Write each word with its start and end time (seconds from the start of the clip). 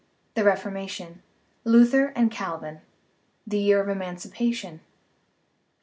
The 0.33 0.43
Reformation 0.43 1.21
Luther 1.63 2.07
and 2.15 2.31
Calvin 2.31 2.81
The 3.45 3.59
Year 3.59 3.79
of 3.81 3.87
Emancipation 3.87 4.73
IV. 4.73 4.81